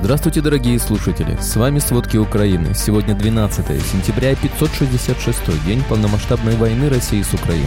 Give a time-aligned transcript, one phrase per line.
[0.00, 1.36] Здравствуйте, дорогие слушатели!
[1.40, 2.72] С вами «Сводки Украины».
[2.72, 7.66] Сегодня 12 сентября, 566 день полномасштабной войны России с Украиной.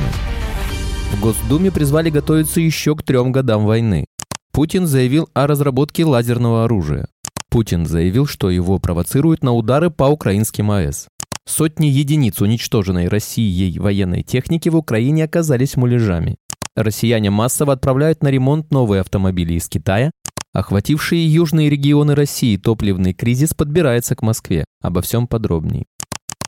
[1.11, 4.05] В Госдуме призвали готовиться еще к трем годам войны.
[4.53, 7.09] Путин заявил о разработке лазерного оружия.
[7.49, 11.09] Путин заявил, что его провоцируют на удары по украинским АЭС.
[11.45, 16.37] Сотни единиц уничтоженной Россией военной техники в Украине оказались муляжами.
[16.77, 20.11] Россияне массово отправляют на ремонт новые автомобили из Китая.
[20.53, 24.65] Охвативший южные регионы России топливный кризис подбирается к Москве.
[24.81, 25.85] Обо всем подробней.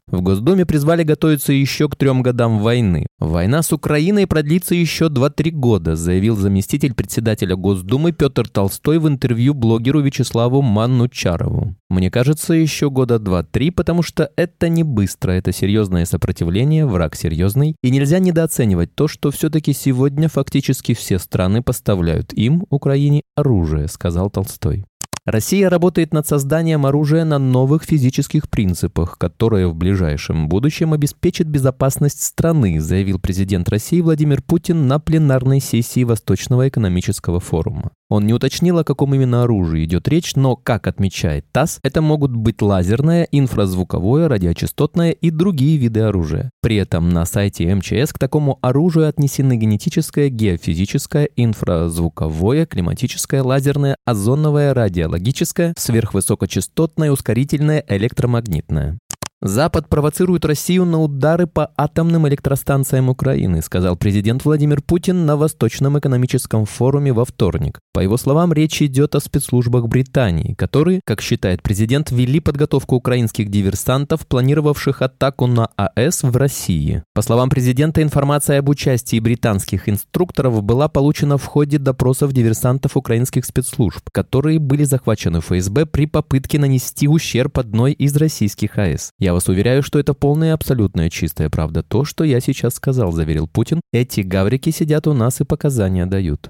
[0.07, 3.07] В Госдуме призвали готовиться еще к трем годам войны.
[3.19, 9.53] Война с Украиной продлится еще 2-3 года, заявил заместитель председателя Госдумы Петр Толстой в интервью
[9.53, 11.75] блогеру Вячеславу Маннучарову.
[11.89, 17.75] Мне кажется, еще года 2-3, потому что это не быстро, это серьезное сопротивление, враг серьезный,
[17.81, 24.29] и нельзя недооценивать то, что все-таки сегодня фактически все страны поставляют им, Украине, оружие, сказал
[24.29, 24.85] Толстой.
[25.25, 32.21] Россия работает над созданием оружия на новых физических принципах, которые в ближайшем будущем обеспечат безопасность
[32.21, 37.91] страны, заявил президент России Владимир Путин на пленарной сессии Восточного экономического форума.
[38.13, 42.29] Он не уточнил, о каком именно оружии идет речь, но, как отмечает ТАСС, это могут
[42.35, 46.51] быть лазерное, инфразвуковое, радиочастотное и другие виды оружия.
[46.61, 54.75] При этом на сайте МЧС к такому оружию отнесены генетическое, геофизическое, инфразвуковое, климатическое, лазерное, озоновое,
[54.75, 58.99] радиологическое, сверхвысокочастотное, ускорительное, электромагнитное.
[59.45, 65.99] Запад провоцирует Россию на удары по атомным электростанциям Украины, сказал президент Владимир Путин на Восточном
[65.99, 67.81] экономическом форуме во вторник.
[67.91, 73.49] По его словам, речь идет о спецслужбах Британии, которые, как считает президент, вели подготовку украинских
[73.49, 77.03] диверсантов, планировавших атаку на АЭС в России.
[77.13, 83.43] По словам президента, информация об участии британских инструкторов была получена в ходе допросов диверсантов украинских
[83.43, 89.11] спецслужб, которые были захвачены ФСБ при попытке нанести ущерб одной из российских АЭС.
[89.19, 91.83] Я вас уверяю, что это полная и абсолютная чистая правда.
[91.83, 93.81] То, что я сейчас сказал, заверил Путин.
[93.91, 96.49] Эти гаврики сидят у нас и показания дают.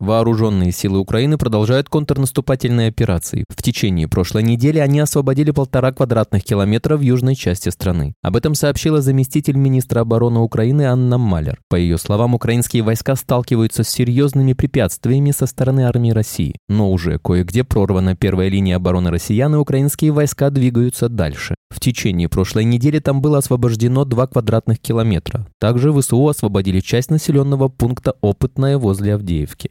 [0.00, 3.44] Вооруженные силы Украины продолжают контрнаступательные операции.
[3.48, 8.14] В течение прошлой недели они освободили полтора квадратных километра в южной части страны.
[8.20, 11.60] Об этом сообщила заместитель министра обороны Украины Анна Малер.
[11.70, 16.56] По ее словам, украинские войска сталкиваются с серьезными препятствиями со стороны армии России.
[16.68, 21.54] Но уже кое-где прорвана первая линия обороны россиян, и украинские войска двигаются дальше.
[21.74, 25.48] В течение прошлой недели там было освобождено 2 квадратных километра.
[25.58, 29.70] Также ВСУ освободили часть населенного пункта Опытное возле Авдеевки.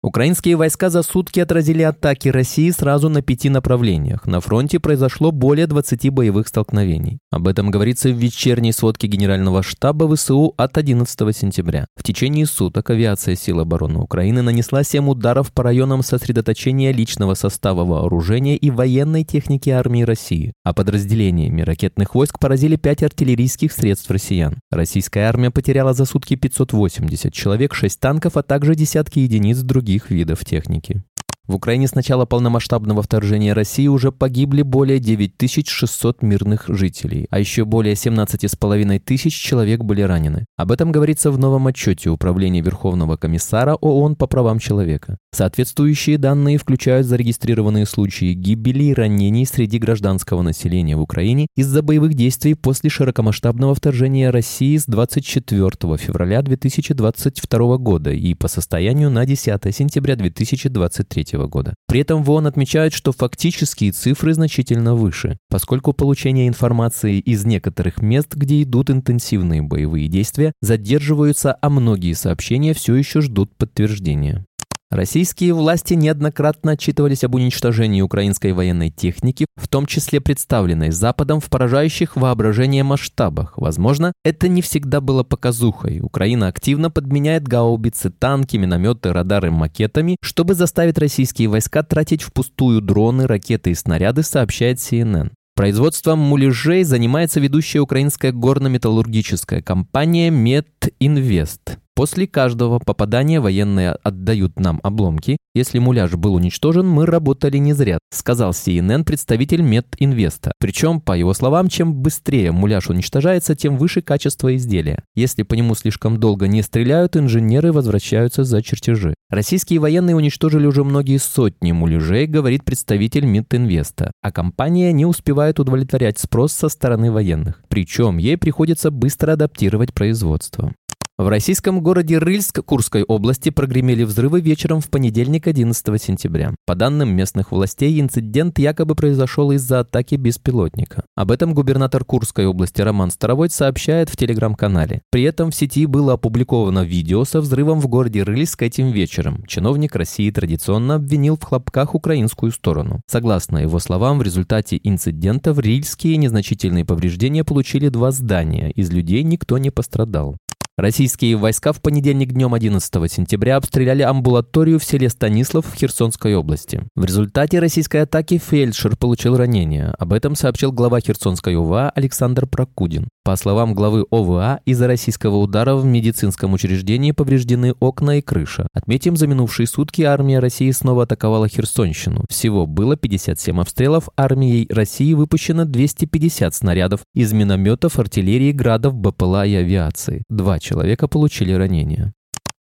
[0.00, 4.26] Украинские войска за сутки отразили атаки России сразу на пяти направлениях.
[4.26, 7.18] На фронте произошло более 20 боевых столкновений.
[7.32, 11.86] Об этом говорится в вечерней сводке Генерального штаба ВСУ от 11 сентября.
[11.96, 17.84] В течение суток авиация сил обороны Украины нанесла 7 ударов по районам сосредоточения личного состава
[17.84, 24.60] вооружения и военной техники армии России, а подразделениями ракетных войск поразили 5 артиллерийских средств россиян.
[24.70, 30.10] Российская армия потеряла за сутки 580 человек, 6 танков, а также десятки единиц других других
[30.10, 31.02] видов техники.
[31.48, 37.64] В Украине с начала полномасштабного вторжения России уже погибли более 9600 мирных жителей, а еще
[37.64, 40.44] более 17,5 тысяч человек были ранены.
[40.58, 45.16] Об этом говорится в новом отчете Управления Верховного комиссара ООН по правам человека.
[45.34, 52.12] Соответствующие данные включают зарегистрированные случаи гибели и ранений среди гражданского населения в Украине из-за боевых
[52.12, 59.74] действий после широкомасштабного вторжения России с 24 февраля 2022 года и по состоянию на 10
[59.74, 61.74] сентября 2023 года.
[61.86, 68.34] При этом ВОН отмечает, что фактические цифры значительно выше, поскольку получение информации из некоторых мест,
[68.34, 74.47] где идут интенсивные боевые действия, задерживаются, а многие сообщения все еще ждут подтверждения.
[74.90, 81.50] Российские власти неоднократно отчитывались об уничтожении украинской военной техники, в том числе представленной Западом в
[81.50, 83.58] поражающих воображение масштабах.
[83.58, 86.00] Возможно, это не всегда было показухой.
[86.00, 93.26] Украина активно подменяет гаубицы, танки, минометы, радары макетами, чтобы заставить российские войска тратить впустую дроны,
[93.26, 95.32] ракеты и снаряды, сообщает CNN.
[95.54, 101.78] Производством муляжей занимается ведущая украинская горно-металлургическая компания «Мединвест».
[101.98, 105.36] После каждого попадания военные отдают нам обломки.
[105.52, 110.52] Если муляж был уничтожен, мы работали не зря, сказал CNN представитель Мединвеста.
[110.60, 115.02] Причем, по его словам, чем быстрее муляж уничтожается, тем выше качество изделия.
[115.16, 119.14] Если по нему слишком долго не стреляют, инженеры возвращаются за чертежи.
[119.28, 126.20] Российские военные уничтожили уже многие сотни муляжей, говорит представитель Мединвеста, а компания не успевает удовлетворять
[126.20, 127.60] спрос со стороны военных.
[127.66, 130.72] Причем ей приходится быстро адаптировать производство.
[131.18, 136.54] В российском городе Рыльск Курской области прогремели взрывы вечером в понедельник 11 сентября.
[136.64, 141.02] По данным местных властей, инцидент якобы произошел из-за атаки беспилотника.
[141.16, 145.02] Об этом губернатор Курской области Роман Старовой сообщает в телеграм-канале.
[145.10, 149.42] При этом в сети было опубликовано видео со взрывом в городе Рыльск этим вечером.
[149.48, 153.00] Чиновник России традиционно обвинил в хлопках украинскую сторону.
[153.08, 158.70] Согласно его словам, в результате инцидента в Рильске незначительные повреждения получили два здания.
[158.70, 160.36] Из людей никто не пострадал.
[160.78, 166.84] Российские войска в понедельник днем 11 сентября обстреляли амбулаторию в селе Станислав в Херсонской области.
[166.94, 169.92] В результате российской атаки фельдшер получил ранение.
[169.98, 173.08] Об этом сообщил глава Херсонской ОВА Александр Прокудин.
[173.24, 178.68] По словам главы ОВА, из-за российского удара в медицинском учреждении повреждены окна и крыша.
[178.72, 182.24] Отметим, за минувшие сутки армия России снова атаковала Херсонщину.
[182.30, 189.56] Всего было 57 обстрелов, армией России выпущено 250 снарядов из минометов, артиллерии, градов, БПЛА и
[189.56, 190.22] авиации.
[190.30, 192.12] Два человека получили ранения.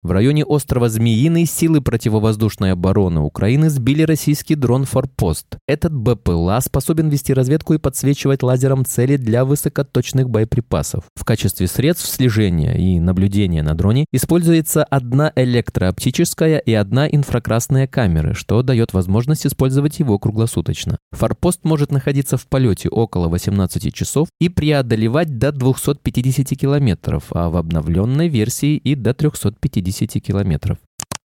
[0.03, 5.57] В районе острова Змеиный силы противовоздушной обороны Украины сбили российский дрон «Форпост».
[5.67, 11.05] Этот БПЛА способен вести разведку и подсвечивать лазером цели для высокоточных боеприпасов.
[11.15, 18.35] В качестве средств слежения и наблюдения на дроне используется одна электрооптическая и одна инфракрасная камеры,
[18.35, 20.99] что дает возможность использовать его круглосуточно.
[21.13, 27.57] «Форпост» может находиться в полете около 18 часов и преодолевать до 250 километров, а в
[27.57, 30.77] обновленной версии и до 350 10 километров.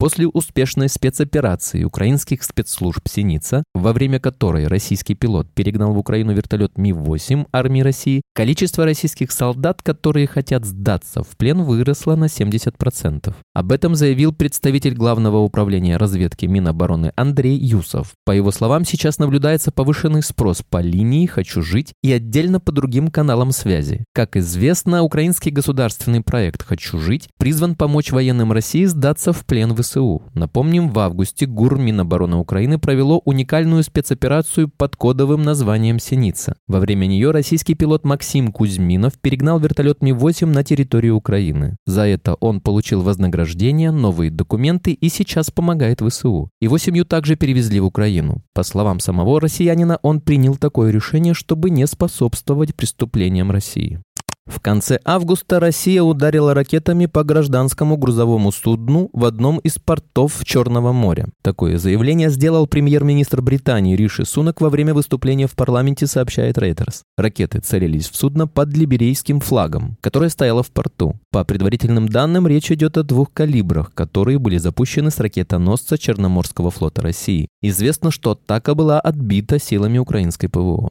[0.00, 6.78] После успешной спецоперации украинских спецслужб «Синица», во время которой российский пилот перегнал в Украину вертолет
[6.78, 13.34] Ми-8 армии России, количество российских солдат, которые хотят сдаться в плен, выросло на 70%.
[13.54, 18.12] Об этом заявил представитель Главного управления разведки Минобороны Андрей Юсов.
[18.24, 23.08] По его словам, сейчас наблюдается повышенный спрос по линии «Хочу жить» и отдельно по другим
[23.08, 24.04] каналам связи.
[24.14, 29.87] Как известно, украинский государственный проект «Хочу жить» призван помочь военным России сдаться в плен в
[29.88, 30.22] ВСУ.
[30.34, 36.54] Напомним, в августе ГУР Минобороны Украины провело уникальную спецоперацию под кодовым названием «Синица».
[36.66, 41.76] Во время нее российский пилот Максим Кузьминов перегнал вертолет Ми-8 на территорию Украины.
[41.86, 46.50] За это он получил вознаграждение, новые документы и сейчас помогает ВСУ.
[46.60, 48.42] Его семью также перевезли в Украину.
[48.54, 54.00] По словам самого россиянина, он принял такое решение, чтобы не способствовать преступлениям России.
[54.48, 60.92] В конце августа Россия ударила ракетами по гражданскому грузовому судну в одном из портов Черного
[60.92, 61.28] моря.
[61.42, 67.02] Такое заявление сделал премьер-министр Британии Риши Сунак во время выступления в парламенте, сообщает Reuters.
[67.18, 71.20] Ракеты целились в судно под либерийским флагом, которое стояло в порту.
[71.30, 77.02] По предварительным данным, речь идет о двух калибрах, которые были запущены с ракетоносца Черноморского флота
[77.02, 77.48] России.
[77.60, 80.90] Известно, что атака была отбита силами украинской ПВО.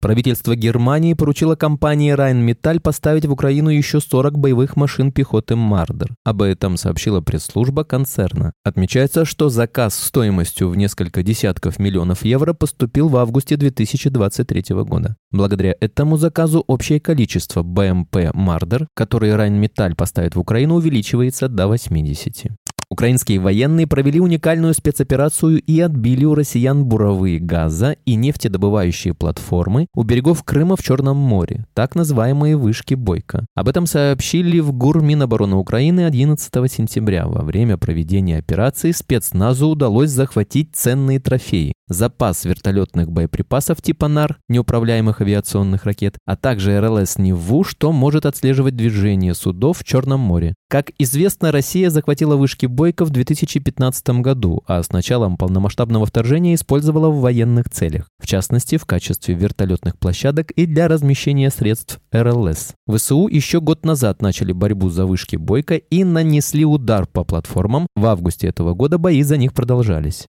[0.00, 6.14] Правительство Германии поручило компании Rheinmetall поставить в Украину еще 40 боевых машин пехоты «Мардер».
[6.22, 8.52] Об этом сообщила пресс-служба концерна.
[8.62, 15.16] Отмечается, что заказ стоимостью в несколько десятков миллионов евро поступил в августе 2023 года.
[15.30, 22.48] Благодаря этому заказу общее количество БМП «Мардер», которые Rheinmetall поставит в Украину, увеличивается до 80.
[22.96, 30.02] Украинские военные провели уникальную спецоперацию и отбили у россиян буровые газа и нефтедобывающие платформы у
[30.02, 33.44] берегов Крыма в Черном море, так называемые вышки Бойко.
[33.54, 37.26] Об этом сообщили в ГУР Минобороны Украины 11 сентября.
[37.26, 41.74] Во время проведения операции спецназу удалось захватить ценные трофеи.
[41.88, 48.74] Запас вертолетных боеприпасов типа НАР, неуправляемых авиационных ракет, а также РЛС «Неву», что может отслеживать
[48.74, 50.54] движение судов в Черном море.
[50.68, 57.08] Как известно, Россия захватила вышки Бойко в 2015 году, а с началом полномасштабного вторжения использовала
[57.08, 62.72] в военных целях, в частности, в качестве вертолетных площадок и для размещения средств РЛС.
[62.88, 67.86] ВСУ еще год назад начали борьбу за вышки Бойко и нанесли удар по платформам.
[67.94, 70.26] В августе этого года бои за них продолжались.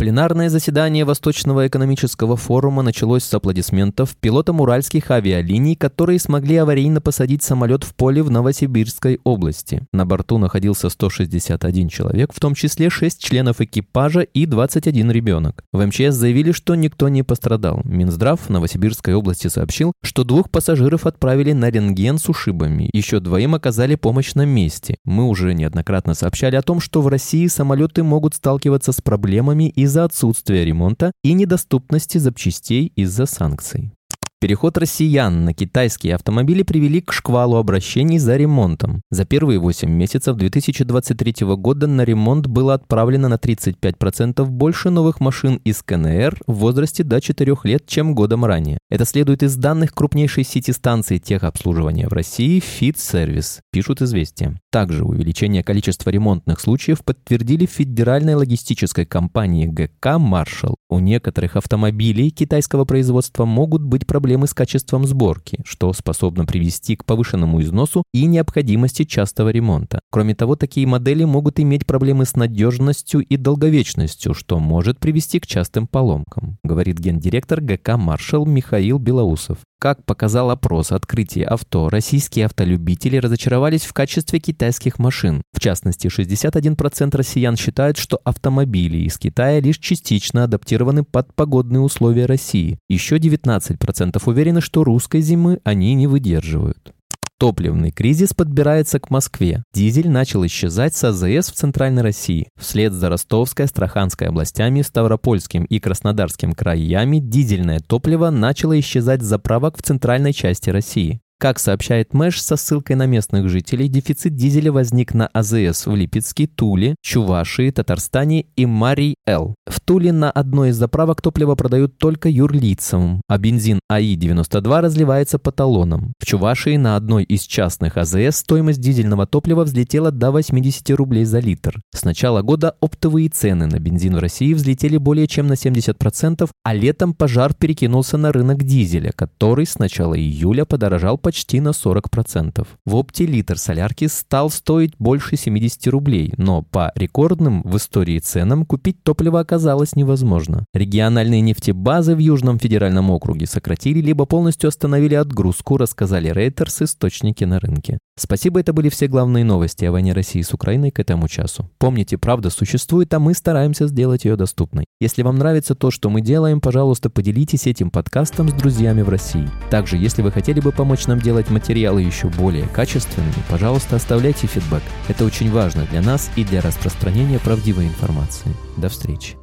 [0.00, 7.42] Пленарное заседание Восточного экономического форума началось с аплодисментов пилотам уральских авиалиний, которые смогли аварийно посадить
[7.42, 9.82] самолет в поле в Новосибирской области.
[9.92, 15.64] На борту находился 161 человек, в том числе 6 членов экипажа и 21 ребенок.
[15.70, 17.82] В МЧС заявили, что никто не пострадал.
[17.84, 23.96] Минздрав Новосибирской области сообщил, что двух пассажиров отправили на рентген с ушибами, еще двоим оказали
[23.96, 24.96] помощь на месте.
[25.04, 29.89] Мы уже неоднократно сообщали о том, что в России самолеты могут сталкиваться с проблемами из
[29.90, 33.92] из-за отсутствия ремонта и недоступности запчастей из-за санкций.
[34.40, 39.02] Переход россиян на китайские автомобили привели к шквалу обращений за ремонтом.
[39.10, 45.60] За первые 8 месяцев 2023 года на ремонт было отправлено на 35% больше новых машин
[45.64, 48.78] из КНР в возрасте до 4 лет, чем годом ранее.
[48.88, 54.58] Это следует из данных крупнейшей сети станций техобслуживания в России Fit Service, пишут известия.
[54.72, 60.76] Также увеличение количества ремонтных случаев подтвердили в федеральной логистической компании ГК «Маршал».
[60.90, 67.04] У некоторых автомобилей китайского производства могут быть проблемы с качеством сборки, что способно привести к
[67.04, 70.00] повышенному износу и необходимости частого ремонта.
[70.10, 75.46] Кроме того, такие модели могут иметь проблемы с надежностью и долговечностью, что может привести к
[75.46, 79.58] частым поломкам, говорит гендиректор ГК «Маршал» Михаил Белоусов.
[79.80, 85.40] Как показал опрос открытия авто, российские автолюбители разочаровались в качестве китайских машин.
[85.60, 92.24] В частности, 61% россиян считают, что автомобили из Китая лишь частично адаптированы под погодные условия
[92.24, 92.78] России.
[92.88, 96.94] Еще 19% уверены, что русской зимы они не выдерживают.
[97.38, 99.62] Топливный кризис подбирается к Москве.
[99.74, 102.48] Дизель начал исчезать с АЗС в Центральной России.
[102.58, 109.76] Вслед за Ростовской, Астраханской областями, Ставропольским и Краснодарским краями дизельное топливо начало исчезать с заправок
[109.76, 111.20] в центральной части России.
[111.40, 116.46] Как сообщает Мэш со ссылкой на местных жителей, дефицит дизеля возник на АЗС в Липецке,
[116.46, 119.54] Туле, Чувашии, Татарстане и Марий-Эл.
[119.66, 125.50] В Туле на одной из заправок топливо продают только юрлицам, а бензин АИ-92 разливается по
[125.50, 126.12] талонам.
[126.18, 131.38] В Чувашии на одной из частных АЗС стоимость дизельного топлива взлетела до 80 рублей за
[131.38, 131.80] литр.
[131.94, 136.74] С начала года оптовые цены на бензин в России взлетели более чем на 70%, а
[136.74, 142.66] летом пожар перекинулся на рынок дизеля, который с начала июля подорожал по почти на 40%.
[142.84, 148.66] В опте литр солярки стал стоить больше 70 рублей, но по рекордным в истории ценам
[148.66, 150.64] купить топливо оказалось невозможно.
[150.74, 157.60] Региональные нефтебазы в Южном федеральном округе сократили либо полностью остановили отгрузку, рассказали Reuters источники на
[157.60, 157.98] рынке.
[158.18, 161.70] Спасибо, это были все главные новости о войне России с Украиной к этому часу.
[161.78, 164.84] Помните, правда существует, а мы стараемся сделать ее доступной.
[165.00, 169.48] Если вам нравится то, что мы делаем, пожалуйста, поделитесь этим подкастом с друзьями в России.
[169.70, 174.82] Также, если вы хотели бы помочь делать материалы еще более качественными, пожалуйста, оставляйте фидбэк.
[175.08, 178.54] Это очень важно для нас и для распространения правдивой информации.
[178.76, 179.36] До встречи.